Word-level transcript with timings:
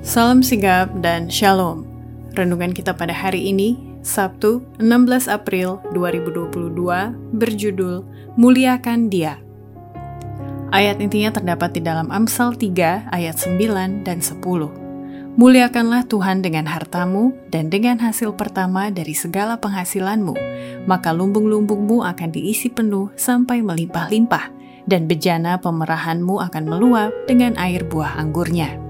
Salam 0.00 0.40
sigap 0.40 0.90
dan 1.04 1.28
shalom. 1.28 1.84
Renungan 2.32 2.72
kita 2.72 2.96
pada 2.96 3.12
hari 3.12 3.52
ini, 3.52 3.76
Sabtu 4.00 4.64
16 4.80 5.28
April 5.28 5.76
2022, 5.92 7.36
berjudul 7.36 8.02
Muliakan 8.40 9.12
Dia. 9.12 9.36
Ayat 10.72 11.04
intinya 11.04 11.36
terdapat 11.36 11.76
di 11.76 11.84
dalam 11.84 12.08
Amsal 12.08 12.56
3 12.56 13.12
ayat 13.12 13.36
9 13.38 14.02
dan 14.02 14.24
10. 14.24 14.40
Muliakanlah 15.36 16.08
Tuhan 16.08 16.42
dengan 16.42 16.66
hartamu 16.66 17.36
dan 17.52 17.68
dengan 17.68 18.00
hasil 18.00 18.34
pertama 18.40 18.88
dari 18.88 19.12
segala 19.12 19.60
penghasilanmu, 19.60 20.34
maka 20.88 21.12
lumbung-lumbungmu 21.12 22.02
akan 22.02 22.34
diisi 22.34 22.72
penuh 22.72 23.12
sampai 23.20 23.60
melimpah-limpah, 23.60 24.48
dan 24.88 25.04
bejana 25.06 25.60
pemerahanmu 25.60 26.40
akan 26.40 26.64
meluap 26.66 27.12
dengan 27.28 27.52
air 27.60 27.84
buah 27.84 28.16
anggurnya. 28.16 28.89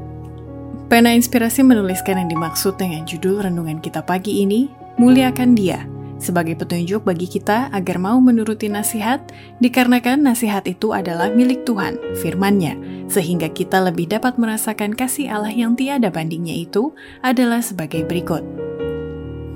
Pena 0.91 1.15
Inspirasi 1.15 1.63
menuliskan 1.63 2.19
yang 2.19 2.27
dimaksud 2.35 2.75
dengan 2.75 3.07
judul 3.07 3.47
renungan 3.47 3.79
kita 3.79 4.03
pagi 4.03 4.43
ini, 4.43 4.67
Muliakan 4.99 5.55
Dia, 5.55 5.87
sebagai 6.19 6.59
petunjuk 6.59 7.07
bagi 7.07 7.31
kita 7.31 7.71
agar 7.71 8.03
mau 8.03 8.19
menuruti 8.19 8.67
nasihat, 8.67 9.23
dikarenakan 9.63 10.19
nasihat 10.19 10.67
itu 10.67 10.91
adalah 10.91 11.31
milik 11.31 11.63
Tuhan, 11.63 11.95
firman-Nya, 12.19 13.07
sehingga 13.07 13.47
kita 13.55 13.79
lebih 13.87 14.11
dapat 14.11 14.35
merasakan 14.35 14.99
kasih 14.99 15.31
Allah 15.31 15.55
yang 15.55 15.79
tiada 15.79 16.11
bandingnya 16.11 16.59
itu 16.59 16.91
adalah 17.23 17.63
sebagai 17.63 18.03
berikut. 18.03 18.43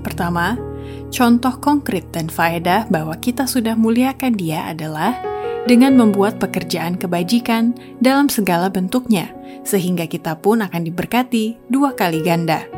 Pertama, 0.06 0.54
contoh 1.10 1.59
konkret 1.59 2.14
dan 2.14 2.30
faedah 2.30 2.87
bahwa 2.87 3.18
kita 3.18 3.51
sudah 3.51 3.74
muliakan 3.74 4.38
dia 4.38 4.70
adalah 4.70 5.34
dengan 5.64 5.96
membuat 5.96 6.36
pekerjaan 6.36 7.00
kebajikan 7.00 7.73
dalam 8.00 8.28
segala 8.28 8.68
bentuknya, 8.68 9.32
sehingga 9.64 10.04
kita 10.04 10.37
pun 10.37 10.60
akan 10.60 10.84
diberkati 10.84 11.56
dua 11.73 11.96
kali 11.96 12.20
ganda. 12.20 12.68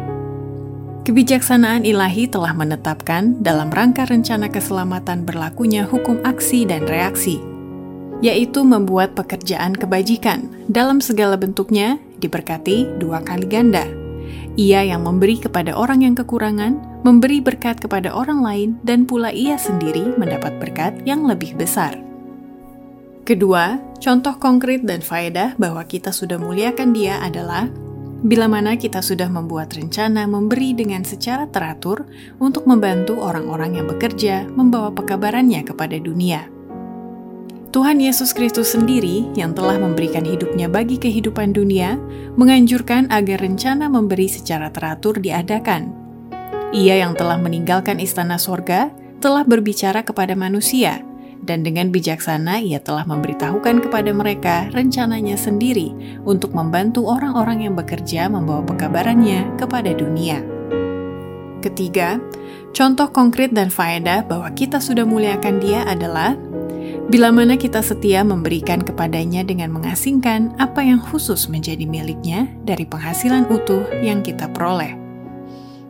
Kebijaksanaan 1.06 1.87
ilahi 1.87 2.26
telah 2.26 2.51
menetapkan 2.51 3.38
dalam 3.38 3.70
rangka 3.70 4.10
rencana 4.10 4.51
keselamatan 4.51 5.23
berlakunya 5.23 5.87
hukum 5.87 6.18
aksi 6.26 6.66
dan 6.66 6.82
reaksi, 6.87 7.38
yaitu 8.23 8.66
membuat 8.66 9.14
pekerjaan 9.14 9.74
kebajikan 9.74 10.51
dalam 10.66 10.98
segala 10.98 11.38
bentuknya 11.38 12.02
diberkati 12.18 12.98
dua 12.98 13.23
kali 13.23 13.46
ganda. 13.46 13.87
Ia 14.57 14.82
yang 14.82 15.04
memberi 15.04 15.38
kepada 15.38 15.76
orang 15.76 16.02
yang 16.02 16.16
kekurangan, 16.16 17.04
memberi 17.04 17.45
berkat 17.45 17.79
kepada 17.79 18.10
orang 18.10 18.40
lain, 18.42 18.68
dan 18.82 19.07
pula 19.07 19.30
ia 19.30 19.60
sendiri 19.60 20.16
mendapat 20.16 20.59
berkat 20.59 20.96
yang 21.07 21.29
lebih 21.29 21.54
besar. 21.54 22.05
Kedua, 23.27 23.82
contoh 23.99 24.38
konkret 24.38 24.87
dan 24.87 25.02
faedah 25.02 25.59
bahwa 25.59 25.82
kita 25.82 26.15
sudah 26.15 26.38
muliakan 26.38 26.95
dia 26.95 27.19
adalah 27.19 27.66
Bila 28.27 28.49
mana 28.51 28.74
kita 28.74 29.05
sudah 29.05 29.30
membuat 29.30 29.77
rencana 29.77 30.27
memberi 30.27 30.74
dengan 30.74 31.07
secara 31.07 31.47
teratur 31.47 32.10
untuk 32.43 32.66
membantu 32.66 33.23
orang-orang 33.23 33.79
yang 33.79 33.87
bekerja 33.87 34.51
membawa 34.51 34.91
pekabarannya 34.91 35.63
kepada 35.63 35.95
dunia. 36.02 36.49
Tuhan 37.71 38.02
Yesus 38.02 38.35
Kristus 38.35 38.74
sendiri 38.74 39.30
yang 39.38 39.54
telah 39.54 39.79
memberikan 39.79 40.27
hidupnya 40.27 40.66
bagi 40.66 40.99
kehidupan 40.99 41.54
dunia, 41.54 42.01
menganjurkan 42.35 43.07
agar 43.15 43.38
rencana 43.38 43.87
memberi 43.87 44.27
secara 44.27 44.74
teratur 44.74 45.23
diadakan. 45.23 45.95
Ia 46.74 47.07
yang 47.07 47.15
telah 47.15 47.38
meninggalkan 47.38 48.02
istana 48.02 48.43
sorga, 48.43 48.91
telah 49.23 49.47
berbicara 49.47 50.02
kepada 50.02 50.35
manusia, 50.35 51.05
dan 51.46 51.62
dengan 51.62 51.94
bijaksana 51.94 52.58
ia 52.58 52.82
telah 52.82 53.06
memberitahukan 53.06 53.86
kepada 53.86 54.10
mereka 54.10 54.66
rencananya 54.74 55.38
sendiri 55.38 55.94
untuk 56.26 56.52
membantu 56.52 57.06
orang-orang 57.06 57.70
yang 57.70 57.78
bekerja 57.78 58.26
membawa 58.26 58.66
pekabarannya 58.66 59.46
kepada 59.54 59.94
dunia. 59.94 60.42
Ketiga, 61.62 62.18
contoh 62.74 63.08
konkret 63.14 63.54
dan 63.54 63.70
faedah 63.70 64.26
bahwa 64.26 64.50
kita 64.52 64.82
sudah 64.82 65.06
muliakan 65.06 65.62
dia 65.62 65.86
adalah 65.86 66.34
bila 67.06 67.30
mana 67.30 67.54
kita 67.54 67.86
setia 67.86 68.26
memberikan 68.26 68.82
kepadanya 68.82 69.46
dengan 69.46 69.70
mengasingkan 69.70 70.58
apa 70.58 70.82
yang 70.82 70.98
khusus 70.98 71.46
menjadi 71.46 71.86
miliknya 71.86 72.50
dari 72.66 72.82
penghasilan 72.82 73.46
utuh 73.46 73.86
yang 74.02 74.26
kita 74.26 74.50
peroleh. 74.50 75.05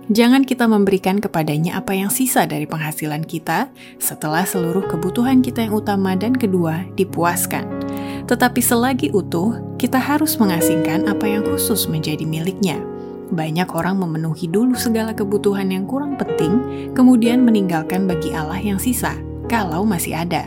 Jangan 0.07 0.47
kita 0.47 0.71
memberikan 0.71 1.19
kepadanya 1.19 1.83
apa 1.83 1.91
yang 1.91 2.15
sisa 2.15 2.47
dari 2.47 2.63
penghasilan 2.63 3.27
kita 3.27 3.67
setelah 3.99 4.47
seluruh 4.47 4.87
kebutuhan 4.87 5.43
kita 5.43 5.67
yang 5.67 5.75
utama 5.75 6.15
dan 6.15 6.31
kedua 6.31 6.87
dipuaskan. 6.95 7.67
Tetapi 8.31 8.61
selagi 8.63 9.11
utuh, 9.11 9.59
kita 9.83 9.99
harus 9.99 10.39
mengasingkan 10.39 11.11
apa 11.11 11.27
yang 11.27 11.43
khusus 11.43 11.91
menjadi 11.91 12.23
miliknya. 12.23 12.79
Banyak 13.35 13.67
orang 13.75 13.99
memenuhi 13.99 14.47
dulu 14.47 14.79
segala 14.79 15.11
kebutuhan 15.11 15.75
yang 15.75 15.91
kurang 15.91 16.15
penting, 16.15 16.63
kemudian 16.95 17.43
meninggalkan 17.43 18.07
bagi 18.07 18.31
Allah 18.31 18.63
yang 18.63 18.79
sisa, 18.79 19.19
kalau 19.51 19.83
masih 19.83 20.15
ada. 20.23 20.47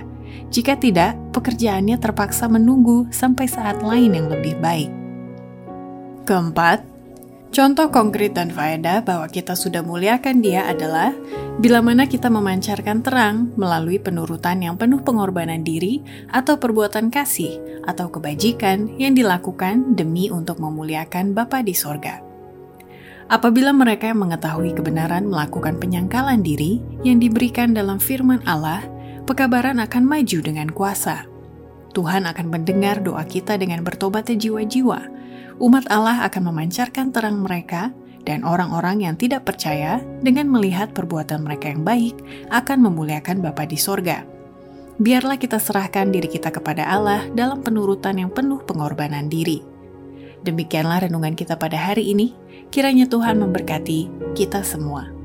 Jika 0.56 0.80
tidak, 0.80 1.20
pekerjaannya 1.36 2.00
terpaksa 2.00 2.48
menunggu 2.48 3.12
sampai 3.12 3.44
saat 3.52 3.84
lain 3.84 4.16
yang 4.16 4.32
lebih 4.32 4.56
baik. 4.64 4.88
Keempat, 6.24 6.80
Contoh 7.50 7.90
konkret 7.90 8.38
dan 8.38 8.54
faedah 8.54 9.02
bahwa 9.02 9.26
kita 9.26 9.58
sudah 9.58 9.82
muliakan 9.82 10.38
dia 10.38 10.70
adalah 10.70 11.10
bila 11.58 11.82
mana 11.82 12.06
kita 12.06 12.30
memancarkan 12.30 13.02
terang 13.02 13.50
melalui 13.58 13.98
penurutan 13.98 14.62
yang 14.62 14.78
penuh 14.78 15.02
pengorbanan 15.02 15.66
diri 15.66 16.06
atau 16.30 16.62
perbuatan 16.62 17.10
kasih 17.10 17.58
atau 17.90 18.14
kebajikan 18.14 18.94
yang 19.02 19.18
dilakukan 19.18 19.98
demi 19.98 20.30
untuk 20.30 20.62
memuliakan 20.62 21.34
Bapa 21.34 21.66
di 21.66 21.74
sorga. 21.74 22.22
Apabila 23.30 23.74
mereka 23.74 24.10
yang 24.10 24.26
mengetahui 24.26 24.78
kebenaran 24.78 25.26
melakukan 25.26 25.78
penyangkalan 25.82 26.46
diri 26.46 26.82
yang 27.02 27.18
diberikan 27.18 27.74
dalam 27.74 27.98
firman 27.98 28.46
Allah, 28.46 28.86
pekabaran 29.26 29.82
akan 29.82 30.06
maju 30.06 30.40
dengan 30.42 30.70
kuasa. 30.70 31.26
Tuhan 31.98 32.30
akan 32.30 32.46
mendengar 32.50 33.02
doa 33.02 33.26
kita 33.26 33.58
dengan 33.58 33.82
bertobatnya 33.82 34.38
jiwa-jiwa, 34.38 35.02
umat 35.60 35.86
Allah 35.92 36.24
akan 36.26 36.52
memancarkan 36.52 37.12
terang 37.12 37.44
mereka 37.44 37.92
dan 38.24 38.44
orang-orang 38.44 39.04
yang 39.04 39.16
tidak 39.16 39.48
percaya 39.48 40.00
dengan 40.24 40.48
melihat 40.48 40.92
perbuatan 40.96 41.44
mereka 41.44 41.72
yang 41.72 41.84
baik 41.84 42.16
akan 42.52 42.88
memuliakan 42.88 43.44
Bapa 43.44 43.68
di 43.68 43.76
sorga. 43.80 44.24
Biarlah 45.00 45.40
kita 45.40 45.60
serahkan 45.60 46.12
diri 46.12 46.28
kita 46.28 46.52
kepada 46.52 46.84
Allah 46.84 47.24
dalam 47.32 47.64
penurutan 47.64 48.20
yang 48.20 48.32
penuh 48.32 48.60
pengorbanan 48.68 49.32
diri. 49.32 49.64
Demikianlah 50.44 51.08
renungan 51.08 51.36
kita 51.36 51.56
pada 51.56 51.80
hari 51.80 52.12
ini. 52.12 52.36
Kiranya 52.70 53.08
Tuhan 53.08 53.40
memberkati 53.40 54.32
kita 54.36 54.64
semua. 54.64 55.19